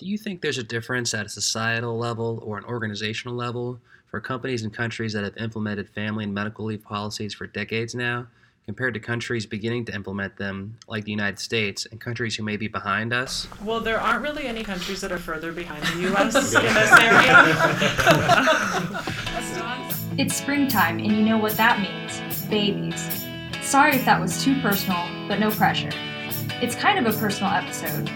[0.00, 4.18] Do you think there's a difference at a societal level or an organizational level for
[4.18, 8.26] companies and countries that have implemented family and medical leave policies for decades now
[8.64, 12.56] compared to countries beginning to implement them, like the United States, and countries who may
[12.56, 13.46] be behind us?
[13.62, 16.34] Well, there aren't really any countries that are further behind the U.S.
[16.54, 17.44] in this area.
[20.18, 23.26] It's springtime, and you know what that means babies.
[23.62, 25.90] Sorry if that was too personal, but no pressure.
[26.60, 28.10] It's kind of a personal episode.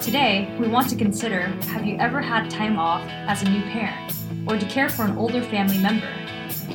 [0.00, 4.14] Today, we want to consider have you ever had time off as a new parent,
[4.46, 6.10] or to care for an older family member?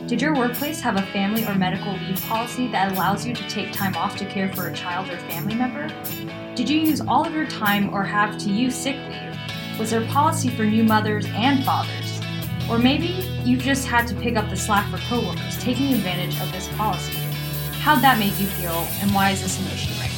[0.06, 3.72] Did your workplace have a family or medical leave policy that allows you to take
[3.72, 5.92] time off to care for a child or family member?
[6.54, 9.80] Did you use all of your time or have to use sick leave?
[9.80, 12.22] Was there a policy for new mothers and fathers?
[12.70, 16.52] Or maybe you just had to pick up the slack for coworkers taking advantage of
[16.52, 17.18] this policy.
[17.80, 20.15] How'd that make you feel, and why is this an issue right now?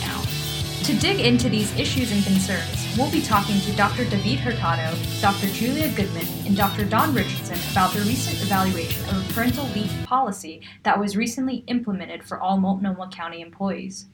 [0.87, 4.05] To dig into these issues and concerns, we'll be talking to Dr.
[4.05, 5.47] David Hurtado, Dr.
[5.47, 6.85] Julia Goodman, and Dr.
[6.85, 12.23] Dawn Richardson about the recent evaluation of a parental leave policy that was recently implemented
[12.23, 14.07] for all Multnomah County employees.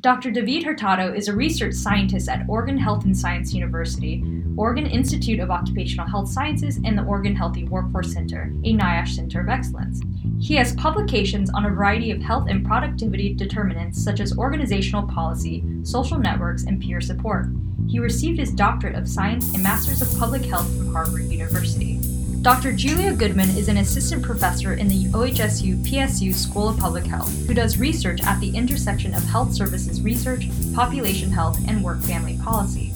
[0.00, 0.30] Dr.
[0.30, 4.22] David Hurtado is a research scientist at Oregon Health and Science University,
[4.54, 9.40] Oregon Institute of Occupational Health Sciences, and the Oregon Healthy Workforce Center, a NIOSH Center
[9.40, 10.02] of Excellence.
[10.38, 15.64] He has publications on a variety of health and productivity determinants such as organizational policy,
[15.82, 17.46] social networks, and peer support.
[17.88, 22.15] He received his Doctorate of Science and Masters of Public Health from Harvard University.
[22.46, 22.70] Dr.
[22.70, 27.54] Julia Goodman is an assistant professor in the OHSU PSU School of Public Health who
[27.54, 32.92] does research at the intersection of health services research, population health, and work family policy.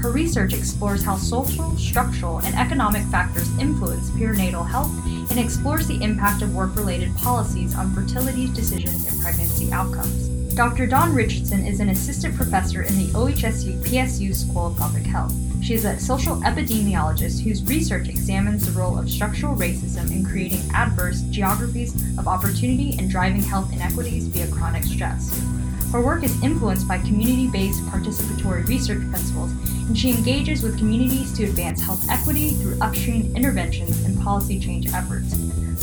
[0.00, 4.92] Her research explores how social, structural, and economic factors influence perinatal health
[5.32, 10.31] and explores the impact of work related policies on fertility decisions and pregnancy outcomes.
[10.54, 10.86] Dr.
[10.86, 15.32] Dawn Richardson is an assistant professor in the OHSU PSU School of Public Health.
[15.62, 20.60] She is a social epidemiologist whose research examines the role of structural racism in creating
[20.74, 25.42] adverse geographies of opportunity and driving health inequities via chronic stress.
[25.90, 29.52] Her work is influenced by community based participatory research principles,
[29.88, 34.92] and she engages with communities to advance health equity through upstream interventions and policy change
[34.92, 35.34] efforts.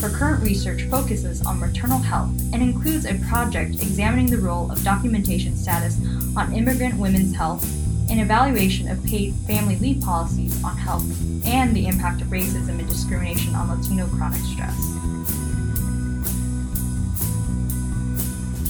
[0.01, 4.81] Her current research focuses on maternal health and includes a project examining the role of
[4.81, 5.97] documentation status
[6.37, 7.65] on immigrant women's health,
[8.09, 11.03] an evaluation of paid family leave policies on health,
[11.45, 14.77] and the impact of racism and discrimination on Latino chronic stress.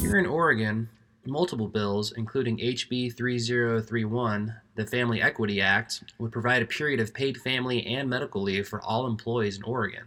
[0.01, 0.89] Here in Oregon,
[1.27, 7.37] multiple bills, including HB 3031, the Family Equity Act, would provide a period of paid
[7.37, 10.05] family and medical leave for all employees in Oregon.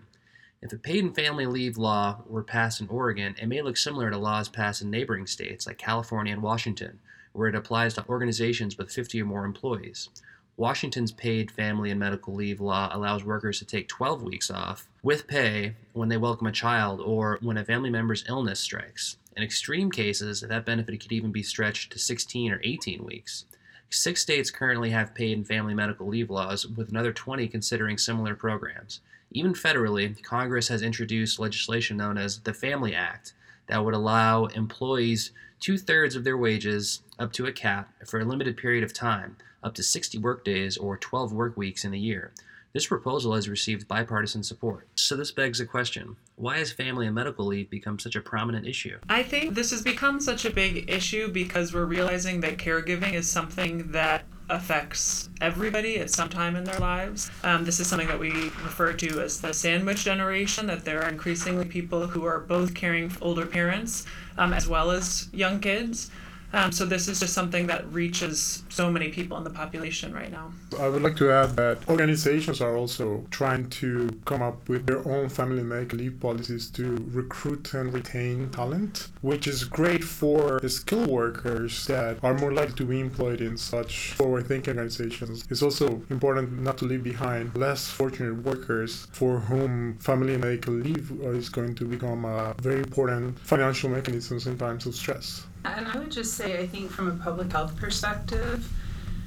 [0.63, 4.11] If a paid and family leave law were passed in Oregon, it may look similar
[4.11, 7.01] to laws passed in neighboring states like California and Washington,
[7.33, 10.09] where it applies to organizations with 50 or more employees.
[10.57, 15.27] Washington's paid family and medical leave law allows workers to take 12 weeks off with
[15.27, 19.17] pay when they welcome a child or when a family member's illness strikes.
[19.37, 23.47] In extreme cases, that benefit could even be stretched to 16 or 18 weeks.
[23.95, 28.35] Six states currently have paid and family medical leave laws, with another 20 considering similar
[28.35, 29.01] programs.
[29.33, 33.35] Even federally, Congress has introduced legislation known as the Family Act
[33.67, 38.25] that would allow employees two thirds of their wages up to a cap for a
[38.25, 42.33] limited period of time, up to 60 workdays or 12 work weeks in a year.
[42.73, 44.89] This proposal has received bipartisan support.
[44.95, 48.67] So, this begs the question why has family and medical leave become such a prominent
[48.67, 48.99] issue?
[49.09, 53.31] I think this has become such a big issue because we're realizing that caregiving is
[53.31, 57.31] something that affects everybody at some time in their lives.
[57.45, 61.09] Um, this is something that we refer to as the sandwich generation, that there are
[61.09, 64.05] increasingly people who are both caring for older parents
[64.37, 66.11] um, as well as young kids.
[66.55, 70.31] Um, so this is just something that reaches so many people in the population right
[70.31, 70.53] now.
[70.79, 75.07] I would like to add that organizations are also trying to come up with their
[75.09, 80.69] own family medical leave policies to recruit and retain talent, which is great for the
[80.69, 85.45] skilled workers that are more likely to be employed in such forward-thinking organizations.
[85.49, 91.11] It's also important not to leave behind less fortunate workers for whom family medical leave
[91.23, 95.47] is going to become a very important financial mechanism in times of stress.
[95.65, 98.69] And I would just say, I think from a public health perspective,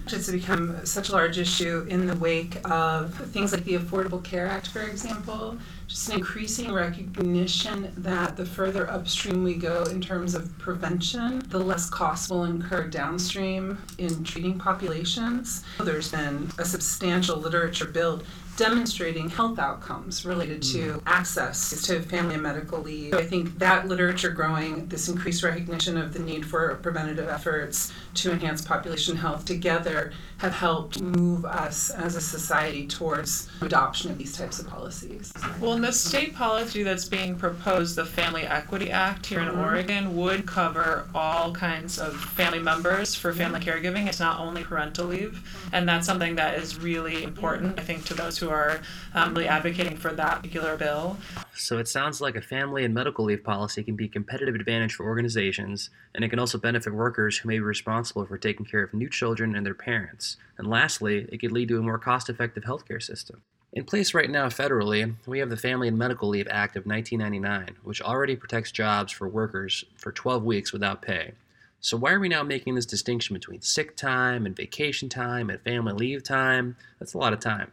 [0.08, 4.46] it's become such a large issue in the wake of things like the Affordable Care
[4.46, 10.36] Act, for example, just an increasing recognition that the further upstream we go in terms
[10.36, 15.64] of prevention, the less costs will incur downstream in treating populations.
[15.80, 18.24] There's been a substantial literature built
[18.58, 21.02] demonstrating health outcomes related to mm.
[21.06, 23.12] access to family and medical leave.
[23.12, 27.92] So I think that literature growing, this increased recognition of the need for preventative efforts
[28.16, 34.18] to enhance population health together have helped move us as a society towards adoption of
[34.18, 35.32] these types of policies.
[35.62, 39.60] Well, in the state policy that's being proposed, the Family Equity Act here in mm-hmm.
[39.60, 44.08] Oregon would cover all kinds of family members for family caregiving.
[44.08, 45.42] It's not only parental leave,
[45.72, 48.82] and that's something that is really important, I think, to those who are
[49.14, 51.18] um, really advocating for that particular bill.
[51.56, 54.94] So it sounds like a family and medical leave policy can be a competitive advantage
[54.94, 58.84] for organizations, and it can also benefit workers who may be responsible for taking care
[58.84, 60.38] of new children and their parents.
[60.58, 63.42] And lastly, it could lead to a more cost effective healthcare system.
[63.76, 67.76] In place right now federally, we have the Family and Medical Leave Act of 1999,
[67.84, 71.34] which already protects jobs for workers for 12 weeks without pay.
[71.82, 75.62] So, why are we now making this distinction between sick time and vacation time and
[75.62, 76.78] family leave time?
[77.00, 77.70] That's a lot of time.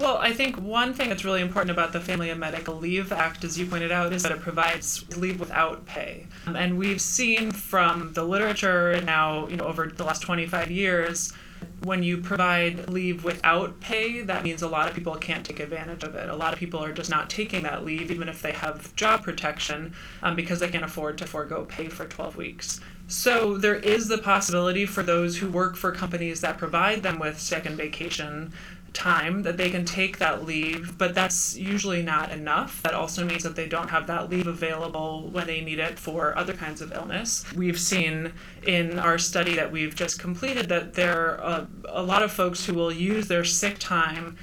[0.00, 3.44] Well, I think one thing that's really important about the Family and Medical Leave Act,
[3.44, 6.26] as you pointed out, is that it provides leave without pay.
[6.46, 11.34] And we've seen from the literature now, you know, over the last 25 years,
[11.82, 16.02] when you provide leave without pay, that means a lot of people can't take advantage
[16.02, 16.30] of it.
[16.30, 19.22] A lot of people are just not taking that leave, even if they have job
[19.22, 22.80] protection, um, because they can't afford to forego pay for 12 weeks.
[23.06, 27.40] So there is the possibility for those who work for companies that provide them with
[27.40, 28.52] second vacation
[28.92, 32.82] time that they can take that leave, but that's usually not enough.
[32.82, 36.36] That also means that they don't have that leave available when they need it for
[36.36, 37.44] other kinds of illness.
[37.54, 38.32] We've seen
[38.66, 42.66] in our study that we've just completed that there are a, a lot of folks
[42.66, 44.36] who will use their sick time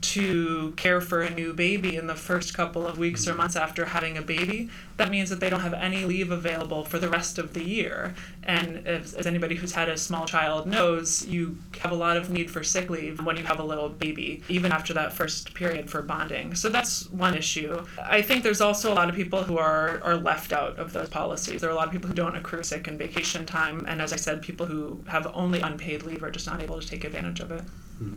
[0.00, 3.84] to care for a new baby in the first couple of weeks or months after
[3.84, 7.38] having a baby, that means that they don't have any leave available for the rest
[7.38, 8.14] of the year.
[8.42, 12.30] And as, as anybody who's had a small child knows, you have a lot of
[12.30, 15.90] need for sick leave when you have a little baby, even after that first period
[15.90, 16.54] for bonding.
[16.54, 17.84] So that's one issue.
[18.02, 21.08] I think there's also a lot of people who are, are left out of those
[21.08, 21.60] policies.
[21.60, 23.84] There are a lot of people who don't accrue sick and vacation time.
[23.86, 26.86] And as I said, people who have only unpaid leave are just not able to
[26.86, 27.62] take advantage of it.
[28.02, 28.14] Mm-hmm.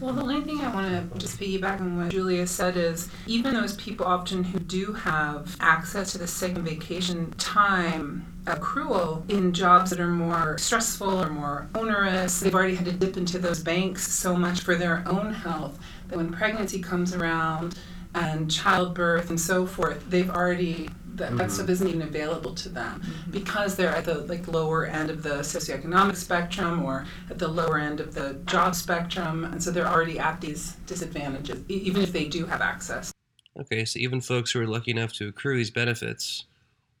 [0.00, 3.52] Well, the only thing I want to just piggyback on what Julia said is even
[3.52, 9.52] those people often who do have access to the sick and vacation time accrual in
[9.52, 13.62] jobs that are more stressful or more onerous, they've already had to dip into those
[13.62, 17.78] banks so much for their own health that when pregnancy comes around
[18.14, 20.88] and childbirth and so forth, they've already
[21.20, 21.36] that, mm-hmm.
[21.36, 23.30] that stuff isn't even available to them mm-hmm.
[23.30, 27.78] because they're at the like lower end of the socioeconomic spectrum or at the lower
[27.78, 32.26] end of the job spectrum and so they're already at these disadvantages even if they
[32.26, 33.12] do have access
[33.58, 36.46] okay so even folks who are lucky enough to accrue these benefits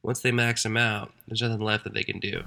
[0.02, 2.42] once they max them out there's nothing left that they can do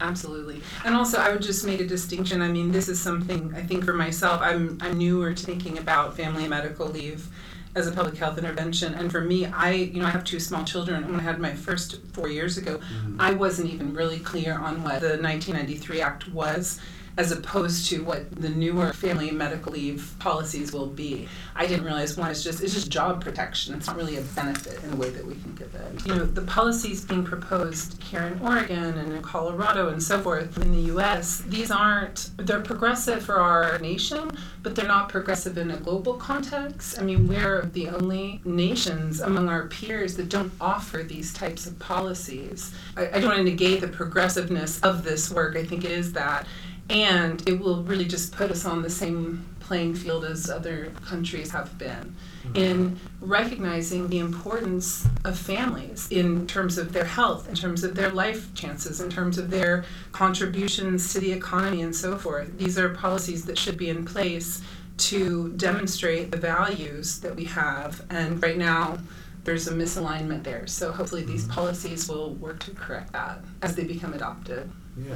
[0.00, 3.62] absolutely and also i would just make a distinction i mean this is something i
[3.62, 7.28] think for myself i'm i'm newer to thinking about family medical leave
[7.74, 8.94] as a public health intervention.
[8.94, 11.06] And for me, I you know I have two small children.
[11.06, 13.20] When I had my first four years ago, mm-hmm.
[13.20, 16.80] I wasn't even really clear on what the 1993 Act was
[17.16, 21.28] as opposed to what the newer family medical leave policies will be.
[21.54, 23.74] I didn't realize one is just it's just job protection.
[23.74, 26.06] It's not really a benefit in the way that we think of it.
[26.06, 30.56] You know, the policies being proposed here in Oregon and in Colorado and so forth
[30.58, 34.30] in the US, these aren't they're progressive for our nation,
[34.62, 36.98] but they're not progressive in a global context.
[36.98, 41.78] I mean, we're the only nations among our peers that don't offer these types of
[41.78, 42.74] policies.
[42.96, 45.56] I, I don't want to negate the progressiveness of this work.
[45.56, 46.46] I think it is that
[46.90, 51.52] and it will really just put us on the same playing field as other countries
[51.52, 52.56] have been mm-hmm.
[52.56, 58.10] in recognizing the importance of families in terms of their health, in terms of their
[58.10, 62.58] life chances, in terms of their contributions to the economy, and so forth.
[62.58, 64.60] These are policies that should be in place
[64.96, 68.98] to demonstrate the values that we have, and right now,
[69.44, 70.66] there's a misalignment there.
[70.66, 71.52] So hopefully these mm-hmm.
[71.52, 74.70] policies will work to correct that as they become adopted.
[74.98, 75.14] Yeah.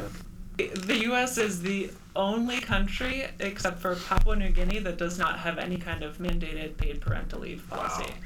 [0.56, 1.36] The U.S.
[1.36, 6.02] is the only country, except for Papua New Guinea, that does not have any kind
[6.02, 8.04] of mandated paid parental leave policy.
[8.04, 8.18] Wow.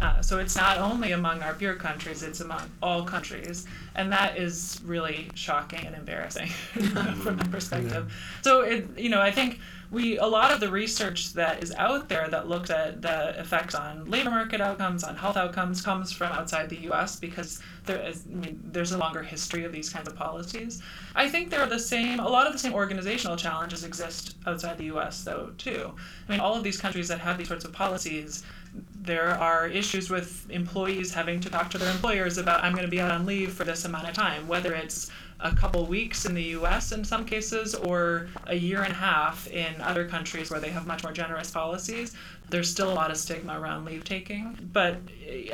[0.00, 3.66] Uh, so it's not only among our peer countries, it's among all countries.
[3.94, 6.48] And that is really shocking and embarrassing
[7.22, 8.12] from my perspective.
[8.12, 8.42] Yeah.
[8.42, 9.60] So, it, you know, I think
[9.94, 13.74] we a lot of the research that is out there that looks at the effects
[13.74, 17.16] on labor market outcomes, on health outcomes, comes from outside the U.S.
[17.16, 20.82] because there is, I mean, there's a longer history of these kinds of policies.
[21.14, 24.76] I think there are the same, a lot of the same organizational challenges exist outside
[24.76, 25.22] the U.S.
[25.22, 25.92] though too.
[26.28, 28.42] I mean, all of these countries that have these sorts of policies
[29.02, 32.90] there are issues with employees having to talk to their employers about I'm going to
[32.90, 35.10] be out on leave for this amount of time, whether it's
[35.40, 39.46] a couple weeks in the US in some cases or a year and a half
[39.48, 42.14] in other countries where they have much more generous policies.
[42.50, 44.98] There's still a lot of stigma around leave taking, but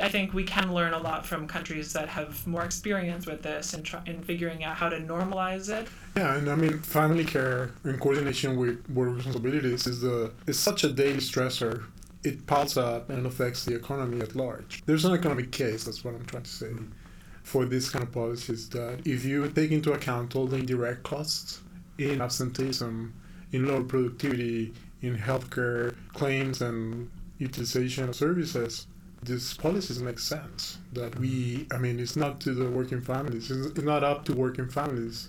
[0.01, 3.73] I think we can learn a lot from countries that have more experience with this
[3.73, 5.87] and try, in figuring out how to normalize it.
[6.15, 10.83] Yeah, and I mean, family care in coordination with work responsibilities is the is such
[10.83, 11.85] a daily stressor
[12.23, 14.83] it piles up and affects the economy at large.
[14.85, 16.67] There's an economic case, that's what I'm trying to say,
[17.51, 21.59] for this kind of policies that if you take into account all the indirect costs
[21.97, 23.13] in absenteeism,
[23.51, 28.87] in lower productivity, in healthcare claims and utilization of services,
[29.21, 30.77] these policies make sense.
[30.93, 34.69] That we, I mean, it's not to the working families, it's not up to working
[34.69, 35.27] families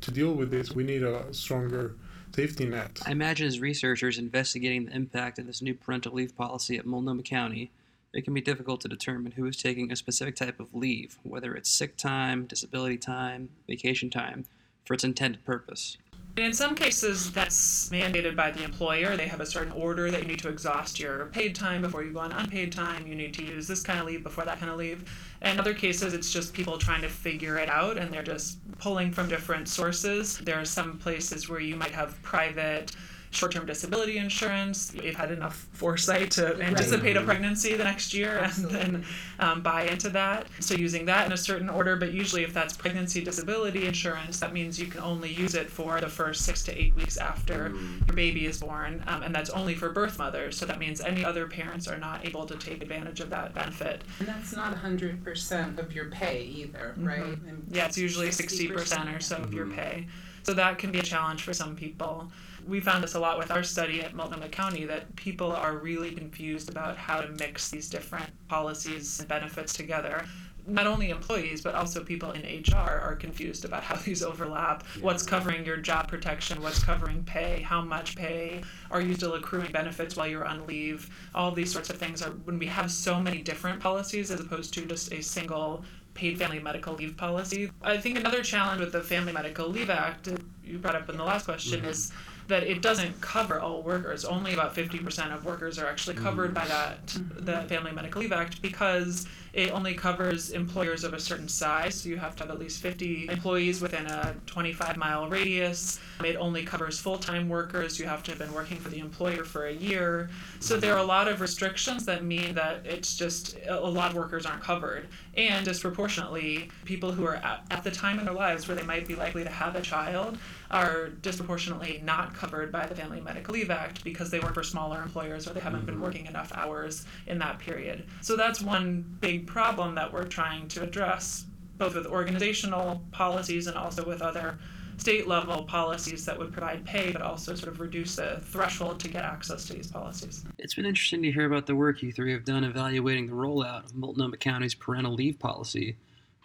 [0.00, 0.72] to deal with this.
[0.72, 1.96] We need a stronger
[2.34, 2.98] safety net.
[3.04, 7.24] I imagine as researchers investigating the impact of this new parental leave policy at Multnomah
[7.24, 7.70] County,
[8.12, 11.54] it can be difficult to determine who is taking a specific type of leave, whether
[11.54, 14.44] it's sick time, disability time, vacation time,
[14.84, 15.98] for its intended purpose.
[16.36, 19.16] In some cases, that's mandated by the employer.
[19.16, 22.12] They have a certain order that you need to exhaust your paid time before you
[22.12, 23.08] go on unpaid time.
[23.08, 25.04] You need to use this kind of leave before that kind of leave.
[25.42, 29.10] In other cases, it's just people trying to figure it out and they're just pulling
[29.10, 30.38] from different sources.
[30.38, 32.92] There are some places where you might have private
[33.30, 34.94] short-term disability insurance.
[34.94, 38.80] You've had enough foresight to anticipate a pregnancy the next year Absolutely.
[38.80, 39.04] and then
[39.38, 40.46] um, buy into that.
[40.60, 44.52] So using that in a certain order, but usually if that's pregnancy disability insurance, that
[44.52, 48.06] means you can only use it for the first six to eight weeks after mm.
[48.06, 50.56] your baby is born, um, and that's only for birth mothers.
[50.56, 54.02] So that means any other parents are not able to take advantage of that benefit.
[54.18, 57.06] And that's not 100% of your pay either, mm-hmm.
[57.06, 57.38] right?
[57.70, 59.74] Yeah, it's usually 60% or so of your mm-hmm.
[59.74, 60.06] pay.
[60.42, 62.30] So that can be a challenge for some people
[62.68, 66.12] we found this a lot with our study at Multnomah County that people are really
[66.12, 70.26] confused about how to mix these different policies and benefits together.
[70.66, 74.84] Not only employees, but also people in HR are confused about how these overlap.
[75.00, 76.60] What's covering your job protection?
[76.60, 77.62] What's covering pay?
[77.62, 78.62] How much pay?
[78.90, 81.08] Are you still accruing benefits while you're on leave?
[81.34, 84.74] All these sorts of things are when we have so many different policies as opposed
[84.74, 87.70] to just a single paid family medical leave policy.
[87.80, 90.28] I think another challenge with the Family Medical Leave Act,
[90.64, 91.90] you brought up in the last question, mm-hmm.
[91.90, 92.12] is
[92.48, 94.24] that it doesn't cover all workers.
[94.24, 96.22] Only about 50% of workers are actually mm.
[96.22, 97.44] covered by that, mm-hmm.
[97.44, 101.94] the Family Medical Leave Act, because it only covers employers of a certain size.
[101.94, 106.00] So you have to have at least 50 employees within a 25 mile radius.
[106.24, 107.98] It only covers full time workers.
[107.98, 110.30] You have to have been working for the employer for a year.
[110.60, 114.16] So there are a lot of restrictions that mean that it's just a lot of
[114.16, 115.08] workers aren't covered.
[115.36, 119.06] And disproportionately, people who are at, at the time in their lives where they might
[119.06, 120.38] be likely to have a child
[120.70, 125.02] are disproportionately not covered by the Family Medical Leave Act because they work for smaller
[125.02, 126.04] employers or they haven't been mm-hmm.
[126.04, 128.04] working enough hours in that period.
[128.20, 131.46] So that's one big problem that we're trying to address,
[131.78, 134.58] both with organizational policies and also with other
[134.98, 139.08] state level policies that would provide pay, but also sort of reduce the threshold to
[139.08, 140.44] get access to these policies.
[140.58, 143.84] It's been interesting to hear about the work you three have done evaluating the rollout
[143.84, 145.96] of Multnomah County's parental leave policy,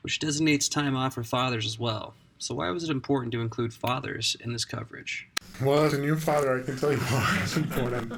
[0.01, 2.13] which designates time off for fathers as well.
[2.43, 5.29] So why was it important to include fathers in this coverage?
[5.61, 8.11] Well, as a new father, I can tell you why it's important.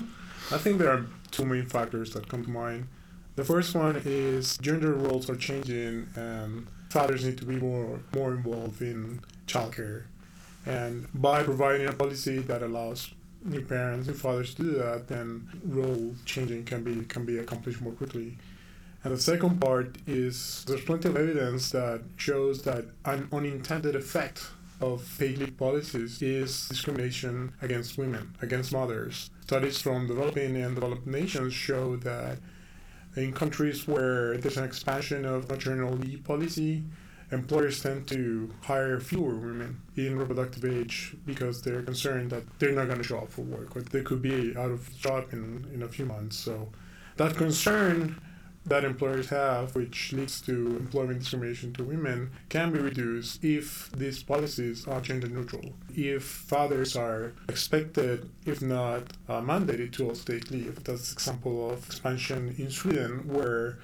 [0.52, 2.88] I think there are two main factors that come to mind.
[3.36, 8.34] The first one is gender roles are changing, and fathers need to be more more
[8.34, 10.06] involved in childcare.
[10.66, 13.12] And by providing a policy that allows
[13.44, 17.80] new parents, new fathers to do that, then role changing can be can be accomplished
[17.80, 18.38] more quickly.
[19.06, 24.48] And the second part is there's plenty of evidence that shows that an unintended effect
[24.82, 29.30] of paid leave policies is discrimination against women, against mothers.
[29.42, 32.40] Studies from developing and developed nations show that
[33.16, 36.84] in countries where there's an expansion of maternal leave policy,
[37.32, 42.88] employers tend to hire fewer women in reproductive age because they're concerned that they're not
[42.88, 45.84] going to show up for work or they could be out of job in, in
[45.84, 46.38] a few months.
[46.38, 46.70] So
[47.18, 48.20] that concern
[48.66, 54.24] that employers have, which leads to employment discrimination to women, can be reduced if these
[54.24, 55.74] policies are gender neutral.
[55.96, 60.84] If fathers are expected, if not uh, mandated, to also take leave.
[60.84, 63.78] That's an example of expansion in Sweden, where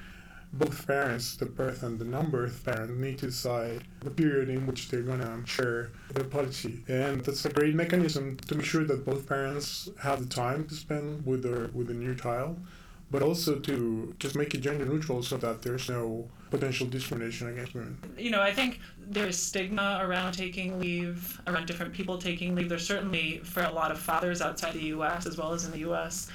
[0.53, 4.89] both parents, the birth and the non-birth parent, need to decide the period in which
[4.89, 9.29] they're gonna share their policy, and that's a great mechanism to make sure that both
[9.29, 12.59] parents have the time to spend with their with the new child
[13.11, 17.73] but also to just make it gender neutral so that there's no potential discrimination against
[17.73, 17.97] women.
[18.17, 22.69] You know, I think there's stigma around taking leave, around different people taking leave.
[22.69, 25.79] There's certainly for a lot of fathers outside the US as well as in the
[25.91, 26.31] US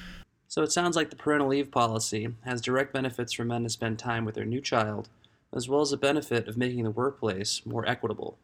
[0.48, 3.98] So it sounds like the parental leave policy has direct benefits for men to spend
[3.98, 5.08] time with their new child,
[5.54, 8.36] as well as a benefit of making the workplace more equitable.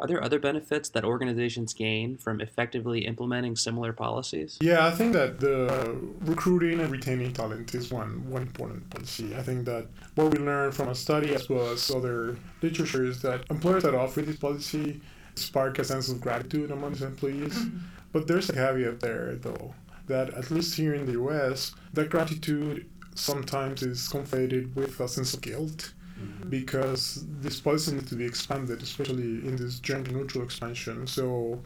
[0.00, 4.56] Are there other benefits that organizations gain from effectively implementing similar policies?
[4.60, 9.34] Yeah, I think that the recruiting and retaining talent is one one important policy.
[9.34, 13.22] I think that what we learned from a study as well as other literature is
[13.22, 15.00] that employers that offer this policy
[15.34, 17.54] spark a sense of gratitude among its employees.
[17.54, 17.78] Mm-hmm.
[18.12, 19.74] but there's a caveat there, though,
[20.06, 22.86] that at least here in the US, that gratitude
[23.16, 26.48] sometimes is conflated with a sense of guilt Mm-hmm.
[26.48, 31.06] because this policy needs to be expanded, especially in this gender neutral expansion.
[31.06, 31.62] So,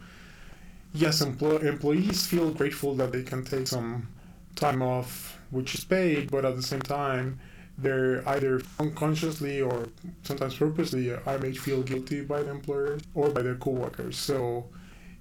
[0.93, 4.09] yes, empl- employees feel grateful that they can take some
[4.55, 7.41] time off, which is paid, but at the same time,
[7.79, 9.89] they're either unconsciously or
[10.23, 14.19] sometimes purposely are made feel guilty by the employer or by their coworkers.
[14.19, 14.67] So,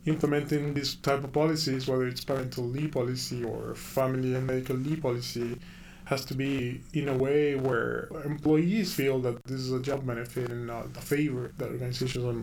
[0.06, 5.02] implementing these type of policies, whether it's parental leave policy or family and medical leave
[5.02, 5.58] policy,
[6.12, 10.52] has to be in a way where employees feel that this is a job benefit
[10.52, 12.34] and not a favor that organizations are,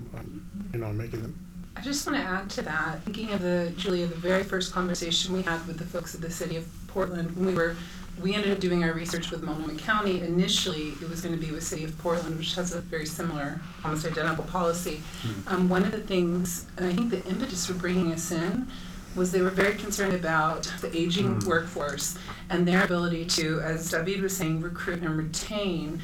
[0.73, 1.47] you know, making them.
[1.77, 5.35] I just want to add to that, thinking of the Julia, the very first conversation
[5.35, 7.77] we had with the folks at the city of Portland when we were
[8.23, 10.23] we ended up doing our research with Multnomah County.
[10.23, 13.61] Initially, it was going to be with City of Portland, which has a very similar,
[13.85, 15.03] almost identical policy.
[15.23, 15.55] Mm-hmm.
[15.55, 18.67] Um, one of the things, and I think the impetus for bringing us in
[19.15, 21.45] was they were very concerned about the aging mm.
[21.45, 22.17] workforce
[22.50, 26.00] and their ability to, as David was saying, recruit and retain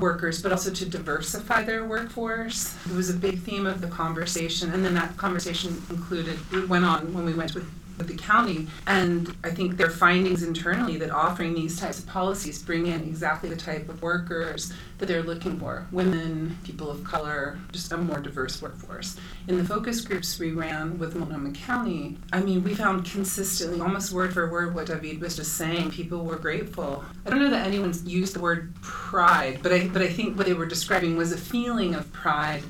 [0.00, 2.76] workers, but also to diversify their workforce.
[2.86, 6.38] It was a big theme of the conversation, and then that conversation included,
[6.68, 7.66] went on when we went with
[7.98, 8.66] with the county.
[8.86, 13.50] And I think their findings internally that offering these types of policies bring in exactly
[13.50, 18.20] the type of workers that they're looking for women, people of color, just a more
[18.20, 19.16] diverse workforce.
[19.46, 24.12] In the focus groups we ran with Multnomah County, I mean, we found consistently, almost
[24.12, 25.90] word for word, what David was just saying.
[25.90, 27.04] People were grateful.
[27.24, 30.46] I don't know that anyone used the word pride, but I, but I think what
[30.46, 32.62] they were describing was a feeling of pride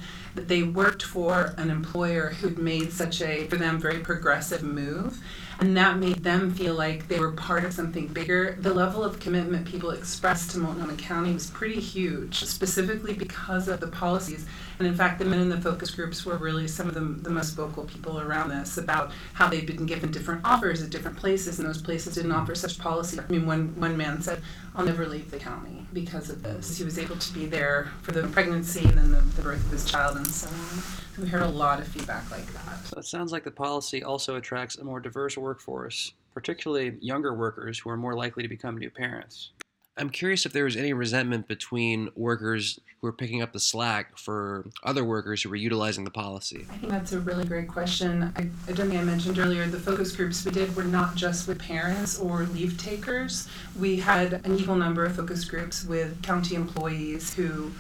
[0.47, 5.21] they worked for an employer who'd made such a, for them, very progressive move
[5.61, 8.57] and that made them feel like they were part of something bigger.
[8.61, 13.81] The level of commitment people expressed to Multnomah County was pretty huge, specifically because of
[13.81, 14.47] the policies.
[14.79, 17.31] And in fact, the men in the focus groups were really some of the, the
[17.31, 21.59] most vocal people around this about how they'd been given different offers at different places,
[21.59, 23.19] and those places didn't offer such policy.
[23.19, 24.41] I mean, one, one man said,
[24.77, 26.79] I'll never leave the county because of this.
[26.79, 29.73] He was able to be there for the pregnancy and then the, the birth of
[29.73, 30.83] his child and so on.
[31.17, 32.87] So we heard a lot of feedback like that.
[32.87, 37.81] So it sounds like the policy also attracts a more diverse workforce, particularly younger workers
[37.81, 39.51] who are more likely to become new parents.
[39.99, 44.17] I'm curious if there was any resentment between workers who are picking up the slack
[44.17, 46.67] for other workers who were utilizing the policy.
[46.71, 48.33] I think that's a really great question.
[48.37, 51.59] I, I think I mentioned earlier the focus groups we did were not just with
[51.59, 53.49] parents or leave takers.
[53.79, 57.73] We had an equal number of focus groups with county employees who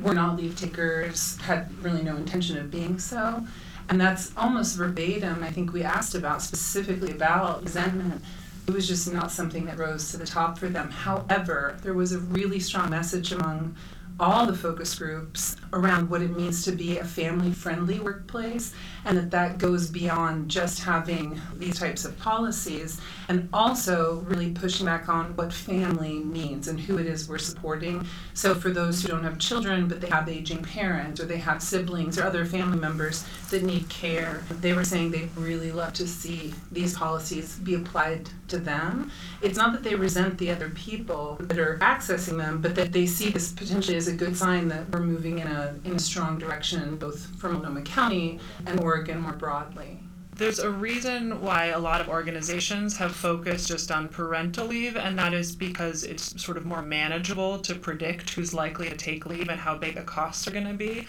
[0.00, 3.46] were not leave takers, had really no intention of being so.
[3.88, 8.22] And that's almost verbatim, I think we asked about specifically about resentment
[8.66, 10.90] it was just not something that rose to the top for them.
[10.90, 13.76] However, there was a really strong message among
[14.18, 18.74] all the focus groups around what it means to be a family friendly workplace
[19.04, 24.86] and that that goes beyond just having these types of policies and also really pushing
[24.86, 28.06] back on what family means and who it is we're supporting.
[28.32, 31.62] So for those who don't have children but they have aging parents or they have
[31.62, 36.06] siblings or other family members that need care they were saying they'd really love to
[36.06, 39.10] see these policies be applied to them.
[39.42, 43.06] It's not that they resent the other people that are accessing them but that they
[43.06, 45.98] see this potentially as is a good sign that we're moving in a, in a
[45.98, 49.98] strong direction, both for Multnomah County and Oregon more broadly.
[50.36, 55.18] There's a reason why a lot of organizations have focused just on parental leave, and
[55.18, 59.48] that is because it's sort of more manageable to predict who's likely to take leave
[59.48, 61.08] and how big the costs are going to be.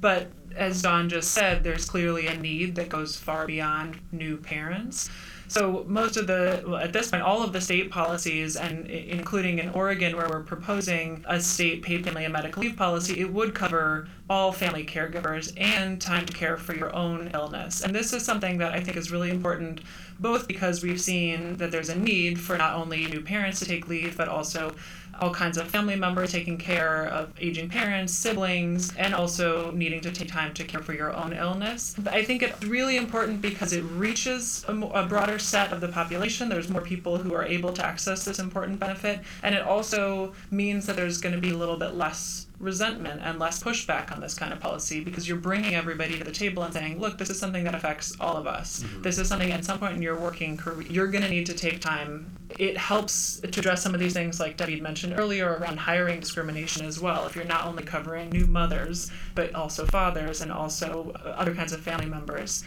[0.00, 5.10] But as Dawn just said, there's clearly a need that goes far beyond new parents.
[5.52, 9.68] So most of the at this point, all of the state policies, and including in
[9.68, 14.08] Oregon, where we're proposing a state paid family and medical leave policy, it would cover
[14.30, 17.82] all family caregivers and time to care for your own illness.
[17.82, 19.82] And this is something that I think is really important,
[20.18, 23.88] both because we've seen that there's a need for not only new parents to take
[23.88, 24.74] leave, but also
[25.20, 30.10] all kinds of family members taking care of aging parents, siblings, and also needing to
[30.10, 31.94] take time to care for your own illness.
[32.06, 36.48] I think it's really important because it reaches a, a broader set of the population.
[36.48, 40.86] There's more people who are able to access this important benefit, and it also means
[40.86, 44.34] that there's going to be a little bit less resentment and less pushback on this
[44.34, 47.38] kind of policy because you're bringing everybody to the table and saying, look, this is
[47.38, 48.82] something that affects all of us.
[48.82, 49.02] Mm-hmm.
[49.02, 51.54] This is something at some point in your working career, you're going to need to
[51.54, 52.38] take time.
[52.58, 56.86] It helps to address some of these things, like Debbie mentioned earlier, around hiring discrimination
[56.86, 57.26] as well.
[57.26, 61.80] If you're not only covering new mothers, but also fathers and also other kinds of
[61.80, 62.62] family members,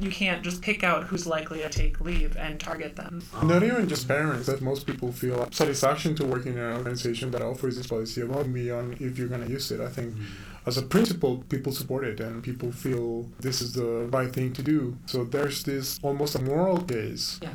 [0.00, 3.22] you can't just pick out who's likely to take leave and target them.
[3.42, 7.42] Not even just parents, that most people feel satisfaction to work in an organization that
[7.42, 9.80] offers this policy above and beyond if you're going to use it.
[9.80, 10.68] I think mm-hmm.
[10.68, 14.62] as a principle, people support it and people feel this is the right thing to
[14.62, 14.98] do.
[15.06, 17.38] So there's this almost a moral case.
[17.42, 17.50] Yeah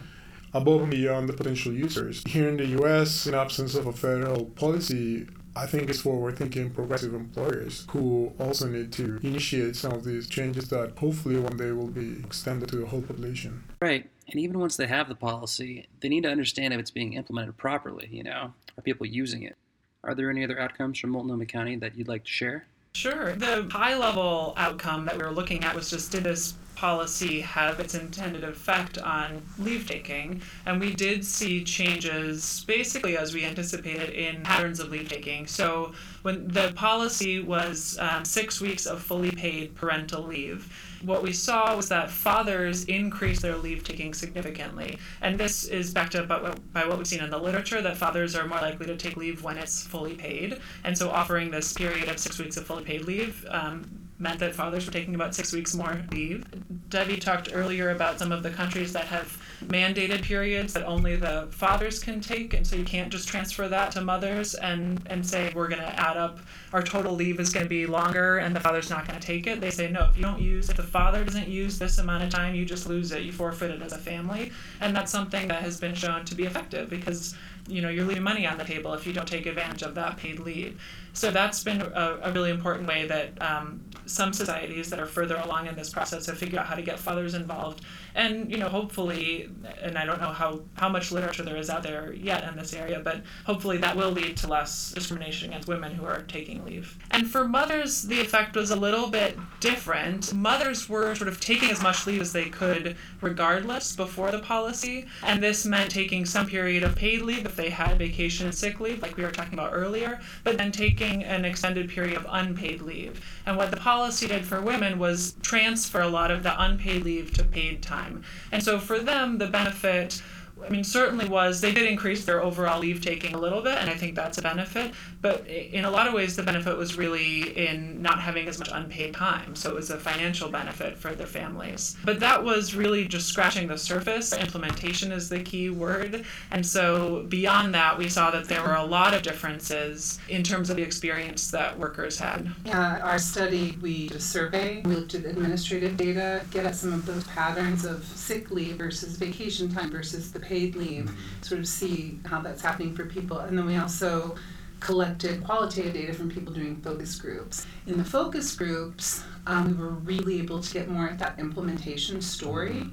[0.53, 2.23] above and beyond the potential users.
[2.27, 6.69] Here in the US, in absence of a federal policy, I think it's forward thinking
[6.69, 11.71] progressive employers who also need to initiate some of these changes that hopefully one day
[11.71, 13.63] will be extended to the whole population.
[13.81, 14.09] Right.
[14.29, 17.57] And even once they have the policy, they need to understand if it's being implemented
[17.57, 18.53] properly, you know?
[18.77, 19.57] Are people using it?
[20.03, 22.65] Are there any other outcomes from Multnomah County that you'd like to share?
[22.93, 23.33] Sure.
[23.33, 27.79] The high level outcome that we were looking at was just did this policy have
[27.79, 30.41] its intended effect on leave taking.
[30.65, 35.45] And we did see changes basically as we anticipated in patterns of leave taking.
[35.45, 41.33] So when the policy was um, six weeks of fully paid parental leave, what we
[41.33, 44.97] saw was that fathers increased their leave taking significantly.
[45.21, 48.47] And this is backed up by, what we've seen in the literature that fathers are
[48.47, 50.59] more likely to take leave when it's fully paid.
[50.83, 54.55] And so offering this period of six weeks of fully paid leave um, meant that
[54.55, 56.45] fathers were taking about six weeks more leave.
[56.89, 61.47] Debbie talked earlier about some of the countries that have mandated periods that only the
[61.51, 65.51] fathers can take, and so you can't just transfer that to mothers and, and say
[65.55, 66.39] we're going to add up
[66.73, 69.47] our total leave is going to be longer and the father's not going to take
[69.47, 69.59] it.
[69.59, 72.29] They say no, if you don't use, if the father doesn't use this amount of
[72.29, 75.61] time, you just lose it, you forfeit it as a family, and that's something that
[75.61, 77.35] has been shown to be effective because
[77.67, 80.17] you know you're leaving money on the table if you don't take advantage of that
[80.17, 80.79] paid leave.
[81.13, 85.37] So that's been a, a really important way that um, some societies that are further
[85.37, 87.83] along in this process have figured out how to get fathers involved.
[88.13, 89.49] And you know hopefully
[89.81, 92.73] and i don't know how how much literature there is out there yet in this
[92.73, 96.97] area but hopefully that will lead to less discrimination against women who are taking leave.
[97.11, 100.33] And for mothers the effect was a little bit different.
[100.33, 105.05] Mothers were sort of taking as much leave as they could regardless before the policy
[105.23, 108.81] and this meant taking some period of paid leave if they had vacation and sick
[108.81, 112.81] leave like we were talking about earlier but then taking an extended period of unpaid
[112.81, 117.03] leave and what the policy did for women was transfer a lot of the unpaid
[117.03, 118.23] leave to paid time time.
[118.51, 120.21] And so for them, the benefit
[120.65, 123.89] I mean, certainly was they did increase their overall leave taking a little bit, and
[123.89, 124.93] I think that's a benefit.
[125.21, 128.69] But in a lot of ways, the benefit was really in not having as much
[128.71, 129.55] unpaid time.
[129.55, 131.95] So it was a financial benefit for their families.
[132.03, 134.33] But that was really just scratching the surface.
[134.33, 136.25] Implementation is the key word.
[136.49, 140.69] And so beyond that, we saw that there were a lot of differences in terms
[140.69, 142.49] of the experience that workers had.
[142.65, 144.81] Yeah, our study, we did a survey.
[144.83, 149.15] We looked at administrative data, get at some of those patterns of sick leave versus
[149.17, 151.41] vacation time versus the paid leave, mm-hmm.
[151.41, 153.39] sort of see how that's happening for people.
[153.39, 154.35] And then we also
[154.81, 157.65] collected qualitative data from people doing focus groups.
[157.87, 162.21] In the focus groups, um, we were really able to get more at that implementation
[162.21, 162.71] story.
[162.71, 162.91] Mm-hmm.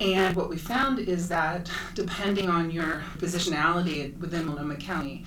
[0.00, 5.24] And what we found is that depending on your positionality within Multnomah County,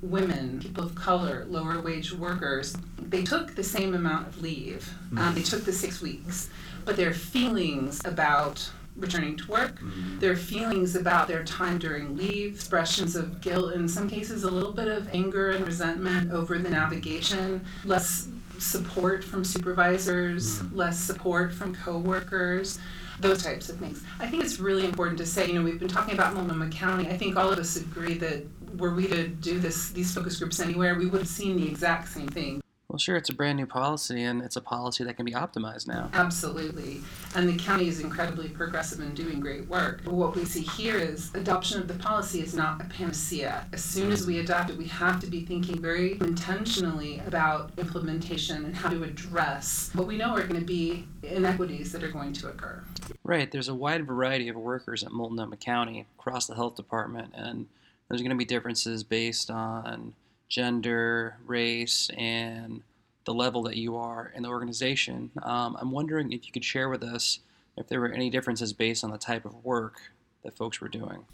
[0.00, 4.88] women, people of color, lower wage workers, they took the same amount of leave.
[5.12, 5.34] Um, mm-hmm.
[5.34, 6.48] they took the six weeks,
[6.86, 10.18] but their feelings about returning to work, mm-hmm.
[10.18, 14.72] their feelings about their time during leave, expressions of guilt, in some cases, a little
[14.72, 20.76] bit of anger and resentment over the navigation, less support from supervisors, mm-hmm.
[20.76, 22.78] less support from coworkers.
[23.20, 24.02] Those types of things.
[24.18, 27.06] I think it's really important to say, you know, we've been talking about Multnomah County.
[27.06, 28.46] I think all of us agree that
[28.78, 32.08] were we to do this these focus groups anywhere, we would have seen the exact
[32.08, 32.62] same thing.
[32.90, 35.86] Well, sure, it's a brand new policy, and it's a policy that can be optimized
[35.86, 36.10] now.
[36.12, 37.02] Absolutely.
[37.36, 40.00] And the county is incredibly progressive and doing great work.
[40.04, 43.68] But what we see here is adoption of the policy is not a panacea.
[43.72, 48.64] As soon as we adopt it, we have to be thinking very intentionally about implementation
[48.64, 52.32] and how to address what we know are going to be inequities that are going
[52.32, 52.82] to occur.
[53.22, 53.52] Right.
[53.52, 57.68] There's a wide variety of workers at Multnomah County across the health department, and
[58.08, 60.14] there's going to be differences based on
[60.50, 62.82] gender, race, and
[63.24, 65.30] the level that you are in the organization.
[65.42, 67.38] Um, I'm wondering if you could share with us
[67.76, 70.00] if there were any differences based on the type of work
[70.42, 71.24] that folks were doing.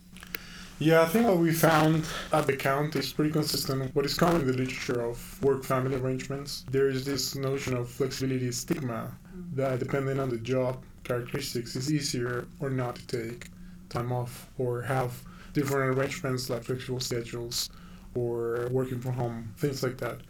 [0.79, 4.13] Yeah, I think what we found at the count is pretty consistent with what is
[4.13, 6.67] common in the literature of work family arrangements.
[6.71, 9.17] There is this notion of flexibility stigma
[9.55, 13.49] that depending on the job characteristics is easier or not to take
[13.89, 15.23] time off or have
[15.55, 17.71] different arrangements like flexible schedules
[18.17, 20.21] or working from home, things like that.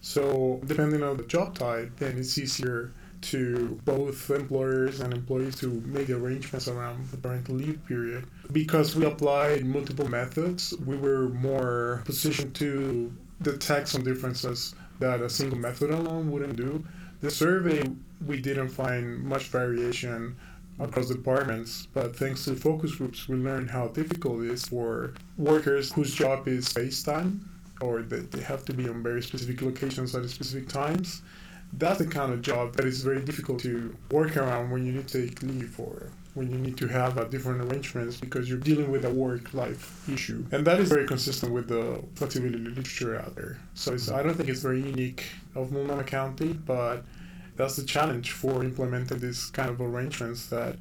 [0.00, 5.68] So, depending on the job type, then it's easier to both employers and employees to
[5.86, 8.26] make arrangements around the parental leave period.
[8.52, 15.28] Because we applied multiple methods, we were more positioned to detect some differences that a
[15.28, 16.84] single method alone wouldn't do.
[17.20, 17.82] The survey,
[18.24, 20.36] we didn't find much variation
[20.78, 25.92] across departments, but thanks to focus groups, we learned how difficult it is for workers
[25.92, 27.40] whose job is FaceTime
[27.80, 31.22] or that they have to be on very specific locations at specific times.
[31.72, 35.08] That's the kind of job that is very difficult to work around when you need
[35.08, 38.90] to take leave or when you need to have a different arrangements because you're dealing
[38.90, 40.44] with a work life issue.
[40.52, 43.58] And that is very consistent with the flexibility literature out there.
[43.74, 47.04] So I don't think it's very unique of Multnomah County, but
[47.56, 50.76] that's the challenge for implementing this kind of arrangements that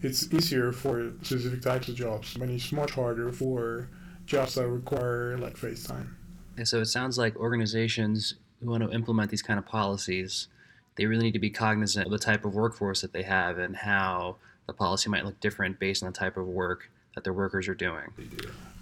[0.00, 3.88] it's easier for specific types of jobs, but it's much harder for
[4.26, 6.08] jobs that require like FaceTime.
[6.56, 10.48] And so it sounds like organizations who want to implement these kind of policies,
[10.96, 13.76] they really need to be cognizant of the type of workforce that they have and
[13.76, 17.68] how the policy might look different based on the type of work that their workers
[17.68, 18.12] are doing.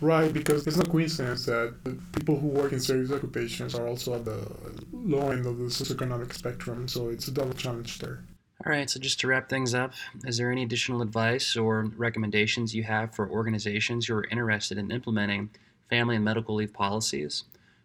[0.01, 4.15] Right, because it's no coincidence that the people who work in service occupations are also
[4.15, 4.47] at the
[4.93, 8.23] low end of the socioeconomic spectrum, so it's a double challenge there.
[8.65, 9.93] All right, so just to wrap things up,
[10.25, 14.91] is there any additional advice or recommendations you have for organizations who are interested in
[14.91, 15.51] implementing
[15.89, 17.45] family and medical leave policies?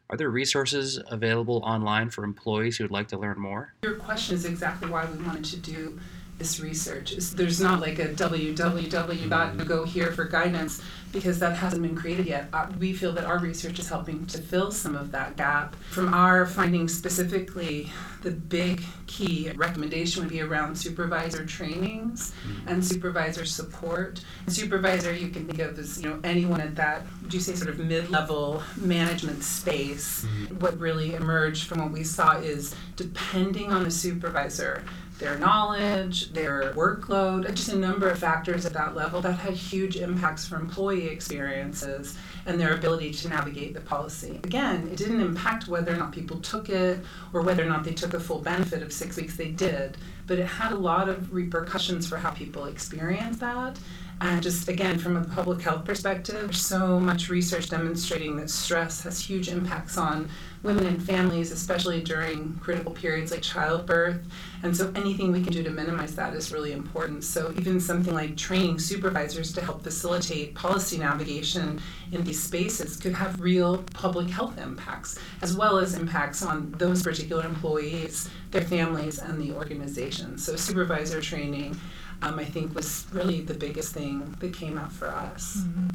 [0.09, 3.73] Are there resources available online for employees who would like to learn more?
[3.83, 5.99] Your question is exactly why we wanted to do
[6.41, 7.11] this research.
[7.11, 9.67] There's not like a www.
[9.67, 12.47] go here for guidance because that hasn't been created yet.
[12.51, 15.75] Uh, we feel that our research is helping to fill some of that gap.
[15.91, 17.91] From our findings specifically,
[18.23, 22.33] the big key recommendation would be around supervisor trainings
[22.65, 24.23] and supervisor support.
[24.47, 27.69] Supervisor, you can think of as you know anyone at that, would you say sort
[27.69, 30.25] of mid-level management space.
[30.59, 34.83] What really emerged from what we saw is depending on the supervisor,
[35.21, 39.95] their knowledge, their workload, just a number of factors at that level that had huge
[39.95, 44.39] impacts for employee experiences and their ability to navigate the policy.
[44.43, 46.99] Again, it didn't impact whether or not people took it
[47.33, 49.37] or whether or not they took a full benefit of six weeks.
[49.37, 53.77] They did, but it had a lot of repercussions for how people experienced that.
[54.21, 59.01] And just again, from a public health perspective, there's so much research demonstrating that stress
[59.01, 60.29] has huge impacts on
[60.61, 64.21] women and families, especially during critical periods like childbirth.
[64.61, 67.23] And so anything we can do to minimize that is really important.
[67.23, 71.81] So even something like training supervisors to help facilitate policy navigation
[72.11, 77.01] in these spaces could have real public health impacts, as well as impacts on those
[77.01, 80.37] particular employees, their families, and the organization.
[80.37, 81.75] So supervisor training,
[82.21, 85.57] um, I think, was really the biggest thing that came out for us.
[85.59, 85.87] Mm-hmm.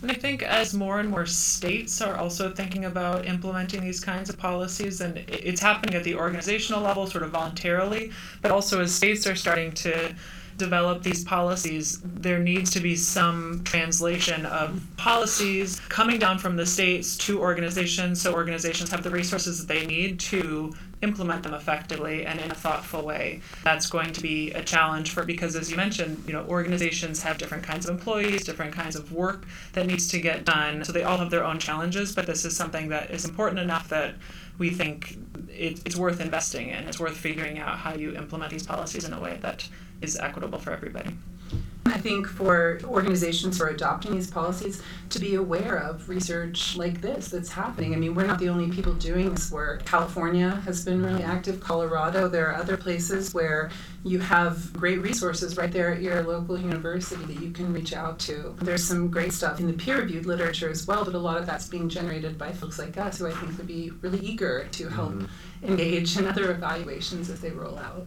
[0.00, 4.30] And I think as more and more states are also thinking about implementing these kinds
[4.30, 8.94] of policies, and it's happening at the organizational level, sort of voluntarily, but also as
[8.94, 10.14] states are starting to
[10.56, 16.66] develop these policies, there needs to be some translation of policies coming down from the
[16.66, 22.26] states to organizations so organizations have the resources that they need to implement them effectively
[22.26, 23.40] and in a thoughtful way.
[23.62, 27.38] That's going to be a challenge for because as you mentioned, you know, organizations have
[27.38, 30.84] different kinds of employees, different kinds of work that needs to get done.
[30.84, 33.88] So they all have their own challenges, but this is something that is important enough
[33.88, 34.14] that
[34.58, 35.18] we think
[35.50, 36.84] it, it's worth investing in.
[36.84, 39.68] It's worth figuring out how you implement these policies in a way that
[40.00, 41.10] is equitable for everybody.
[41.88, 47.00] I think for organizations who are adopting these policies to be aware of research like
[47.00, 47.94] this that's happening.
[47.94, 49.84] I mean, we're not the only people doing this work.
[49.84, 52.28] California has been really active, Colorado.
[52.28, 53.70] There are other places where
[54.04, 58.18] you have great resources right there at your local university that you can reach out
[58.20, 58.54] to.
[58.60, 61.46] There's some great stuff in the peer reviewed literature as well, but a lot of
[61.46, 64.88] that's being generated by folks like us who I think would be really eager to
[64.88, 65.66] help mm-hmm.
[65.66, 68.06] engage in other evaluations as they roll out.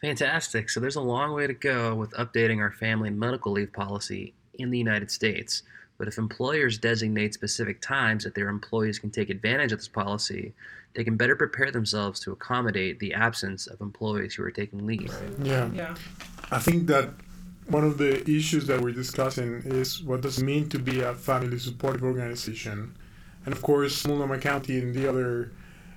[0.00, 0.70] Fantastic.
[0.70, 4.70] So there's a long way to go with updating our family medical leave policy in
[4.70, 5.62] the United States.
[5.98, 10.52] But if employers designate specific times that their employees can take advantage of this policy,
[10.94, 15.12] they can better prepare themselves to accommodate the absence of employees who are taking leave.
[15.42, 15.68] Yeah.
[15.72, 15.96] Yeah.
[16.52, 17.10] I think that
[17.66, 21.14] one of the issues that we're discussing is what does it mean to be a
[21.14, 22.94] family supportive organization.
[23.44, 25.52] And of course, Multnomah County and the other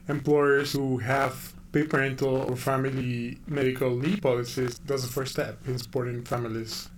[0.08, 6.23] employers who have parental or family medical leave policies, that's the first step in supporting
[6.23, 6.89] families.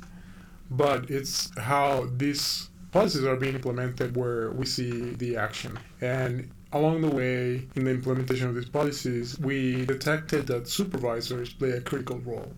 [0.72, 5.78] But it's how these policies are being implemented where we see the action.
[6.02, 11.72] And along the way, in the implementation of these policies, we detected that supervisors play
[11.72, 12.54] a critical role.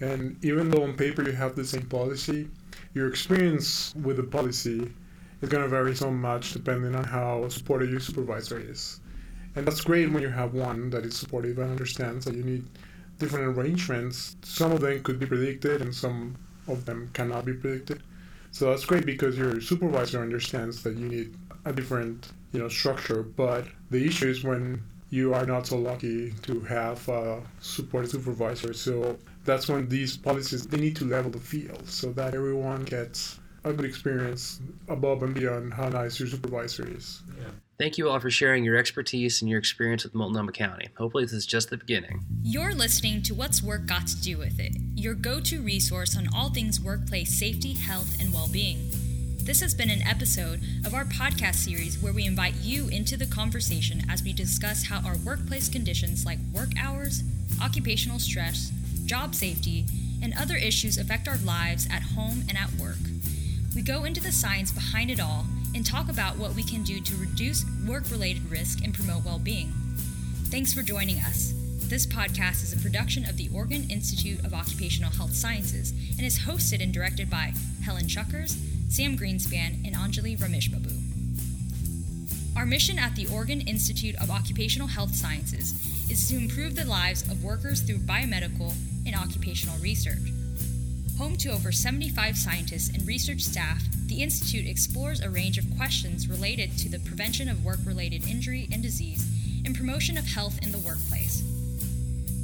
[0.00, 2.48] And even though on paper you have the same policy,
[2.94, 4.90] your experience with the policy
[5.40, 9.00] is going to vary so much depending on how supportive your supervisor is.
[9.56, 12.66] And that's great when you have one that is supportive and understands that you need
[13.18, 14.36] different arrangements.
[14.42, 16.36] Some of them could be predicted and some
[16.68, 18.02] of them cannot be predicted.
[18.50, 23.22] So that's great because your supervisor understands that you need a different, you know, structure.
[23.22, 28.74] But the issue is when you are not so lucky to have a support supervisor.
[28.74, 33.38] So that's when these policies they need to level the field so that everyone gets
[33.64, 37.22] a good experience above and beyond how nice your supervisor is.
[37.38, 37.48] Yeah.
[37.78, 40.88] Thank you all for sharing your expertise and your experience with Multnomah County.
[40.96, 42.24] Hopefully, this is just the beginning.
[42.42, 46.26] You're listening to What's Work Got to Do with It, your go to resource on
[46.34, 48.88] all things workplace safety, health, and well being.
[49.42, 53.26] This has been an episode of our podcast series where we invite you into the
[53.26, 57.24] conversation as we discuss how our workplace conditions like work hours,
[57.62, 58.72] occupational stress,
[59.04, 59.84] job safety,
[60.22, 62.96] and other issues affect our lives at home and at work.
[63.74, 65.44] We go into the science behind it all
[65.76, 69.38] and talk about what we can do to reduce work related risk and promote well
[69.38, 69.70] being.
[70.46, 71.52] Thanks for joining us.
[71.80, 76.38] This podcast is a production of the Oregon Institute of Occupational Health Sciences and is
[76.38, 77.52] hosted and directed by
[77.84, 78.56] Helen Shuckers,
[78.88, 80.96] Sam Greenspan, and Anjali Rameshbabu.
[82.56, 85.74] Our mission at the Oregon Institute of Occupational Health Sciences
[86.10, 88.72] is to improve the lives of workers through biomedical
[89.04, 90.32] and occupational research.
[91.18, 96.28] Home to over 75 scientists and research staff, the Institute explores a range of questions
[96.28, 99.26] related to the prevention of work related injury and disease
[99.64, 101.40] and promotion of health in the workplace.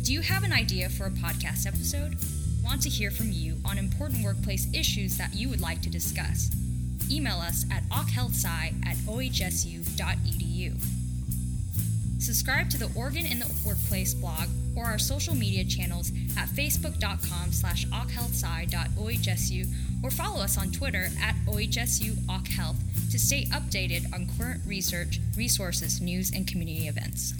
[0.03, 2.17] Do you have an idea for a podcast episode?
[2.65, 6.51] Want to hear from you on important workplace issues that you would like to discuss?
[7.11, 10.75] Email us at occhealthsci at ohsu.edu.
[12.19, 17.53] Subscribe to the Oregon in the Workplace blog or our social media channels at facebook.com
[17.53, 19.67] slash occhealthsci.ohsu
[20.03, 22.77] or follow us on Twitter at ohsu occhealth
[23.11, 27.35] to stay updated on current research, resources, news, and community events.